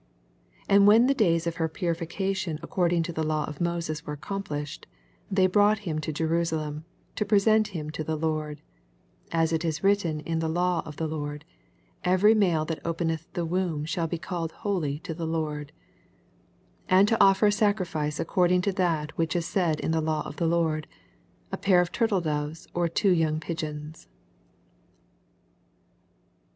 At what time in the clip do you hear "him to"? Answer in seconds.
5.85-6.11, 7.67-8.03